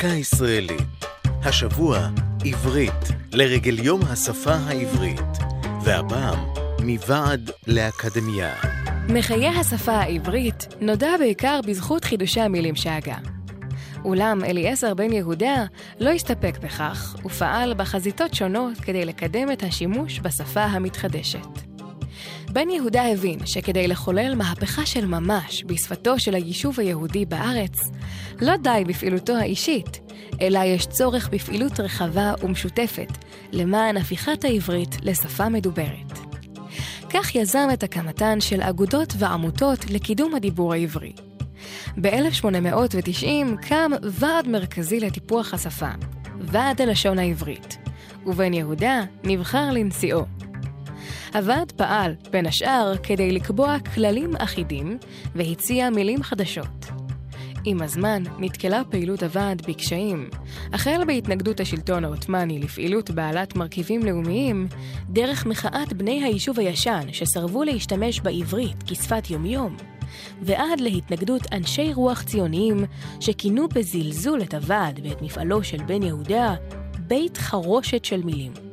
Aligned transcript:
דקה 0.00 0.08
ישראלית. 0.08 1.04
השבוע, 1.24 2.08
עברית, 2.44 2.92
לרגל 3.32 3.78
יום 3.78 4.00
השפה 4.02 4.54
העברית. 4.54 5.20
והפעם, 5.84 6.38
מוועד 6.84 7.50
לאקדמיה. 7.66 8.54
מחיי 9.08 9.48
השפה 9.48 9.92
העברית 9.92 10.68
נודע 10.80 11.10
בעיקר 11.18 11.60
בזכות 11.66 12.04
חידושי 12.04 12.40
המילים 12.40 12.76
שהגה. 12.76 13.16
אולם 14.04 14.44
אליעזר 14.44 14.94
בן 14.94 15.12
יהודה 15.12 15.64
לא 15.98 16.10
הסתפק 16.10 16.58
בכך, 16.62 17.16
ופעל 17.24 17.74
בחזיתות 17.74 18.34
שונות 18.34 18.78
כדי 18.78 19.04
לקדם 19.04 19.52
את 19.52 19.62
השימוש 19.62 20.20
בשפה 20.20 20.64
המתחדשת. 20.64 21.59
בן 22.52 22.70
יהודה 22.70 23.06
הבין 23.12 23.46
שכדי 23.46 23.88
לחולל 23.88 24.34
מהפכה 24.34 24.86
של 24.86 25.06
ממש 25.06 25.64
בשפתו 25.66 26.18
של 26.18 26.34
היישוב 26.34 26.80
היהודי 26.80 27.24
בארץ, 27.24 27.90
לא 28.40 28.56
די 28.56 28.82
בפעילותו 28.86 29.32
האישית, 29.32 30.00
אלא 30.40 30.58
יש 30.58 30.86
צורך 30.86 31.28
בפעילות 31.28 31.80
רחבה 31.80 32.32
ומשותפת 32.42 33.08
למען 33.52 33.96
הפיכת 33.96 34.44
העברית 34.44 34.96
לשפה 35.02 35.48
מדוברת. 35.48 36.18
כך 37.10 37.34
יזם 37.34 37.68
את 37.72 37.82
הקמתן 37.82 38.40
של 38.40 38.62
אגודות 38.62 39.14
ועמותות 39.18 39.90
לקידום 39.90 40.34
הדיבור 40.34 40.72
העברי. 40.72 41.12
ב-1890 42.00 43.66
קם 43.68 43.90
ועד 44.02 44.48
מרכזי 44.48 45.00
לטיפוח 45.00 45.54
השפה, 45.54 45.90
ועד 46.40 46.80
הלשון 46.80 47.18
העברית, 47.18 47.78
ובן 48.26 48.54
יהודה 48.54 49.02
נבחר 49.24 49.70
לנשיאו. 49.70 50.39
הוועד 51.34 51.72
פעל, 51.72 52.14
בין 52.30 52.46
השאר, 52.46 52.94
כדי 53.02 53.32
לקבוע 53.32 53.76
כללים 53.94 54.36
אחידים 54.36 54.98
והציע 55.34 55.90
מילים 55.90 56.22
חדשות. 56.22 56.86
עם 57.64 57.82
הזמן 57.82 58.22
נתקלה 58.38 58.82
פעילות 58.90 59.22
הוועד 59.22 59.62
בקשיים, 59.68 60.30
החל 60.72 61.04
בהתנגדות 61.06 61.60
השלטון 61.60 62.04
העות'מאני 62.04 62.58
לפעילות 62.58 63.10
בעלת 63.10 63.56
מרכיבים 63.56 64.02
לאומיים, 64.04 64.68
דרך 65.10 65.46
מחאת 65.46 65.92
בני 65.92 66.24
היישוב 66.24 66.58
הישן 66.58 67.06
שסרבו 67.12 67.64
להשתמש 67.64 68.20
בעברית 68.20 68.82
כשפת 68.82 69.30
יומיום, 69.30 69.76
ועד 70.42 70.80
להתנגדות 70.80 71.42
אנשי 71.52 71.92
רוח 71.94 72.22
ציוניים 72.22 72.84
שכינו 73.20 73.68
בזלזול 73.68 74.42
את 74.42 74.54
הוועד 74.54 75.00
ואת 75.04 75.22
מפעלו 75.22 75.64
של 75.64 75.82
בן 75.86 76.02
יהודה 76.02 76.54
בית 76.98 77.36
חרושת 77.36 78.04
של 78.04 78.22
מילים. 78.22 78.69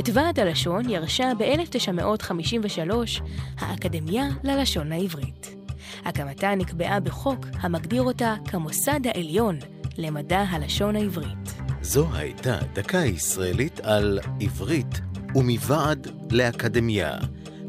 את 0.00 0.08
ועד 0.12 0.40
הלשון 0.40 0.90
ירשה 0.90 1.32
ב-1953 1.38 3.22
האקדמיה 3.58 4.24
ללשון 4.44 4.92
העברית. 4.92 5.56
הקמתה 6.04 6.54
נקבעה 6.54 7.00
בחוק 7.00 7.46
המגדיר 7.60 8.02
אותה 8.02 8.34
כמוסד 8.44 9.00
העליון 9.06 9.58
למדע 9.98 10.40
הלשון 10.40 10.96
העברית. 10.96 11.54
זו 11.82 12.06
הייתה 12.14 12.58
דקה 12.72 12.98
ישראלית 12.98 13.80
על 13.80 14.18
עברית 14.40 15.00
ומוועד 15.34 16.08
לאקדמיה. 16.30 17.18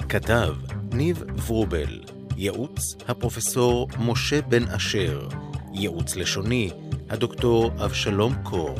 כתב 0.10 0.56
ניב 0.94 1.24
ורובל, 1.48 2.02
ייעוץ 2.38 2.96
הפרופסור 3.08 3.88
משה 4.00 4.42
בן 4.42 4.68
אשר, 4.68 5.28
ייעוץ 5.74 6.16
לשוני 6.16 6.70
הדוקטור 7.10 7.72
אבשלום 7.86 8.36
קור. 8.44 8.80